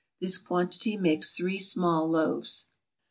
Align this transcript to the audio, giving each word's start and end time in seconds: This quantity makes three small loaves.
This 0.19 0.39
quantity 0.39 0.97
makes 0.97 1.35
three 1.37 1.59
small 1.59 2.09
loaves. 2.09 2.65